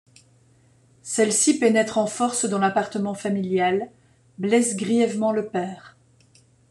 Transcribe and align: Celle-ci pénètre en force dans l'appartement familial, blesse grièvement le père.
Celle-ci 1.03 1.59
pénètre 1.59 1.99
en 1.99 2.07
force 2.07 2.45
dans 2.45 2.57
l'appartement 2.57 3.13
familial, 3.13 3.91
blesse 4.39 4.75
grièvement 4.75 5.31
le 5.31 5.45
père. 5.47 5.95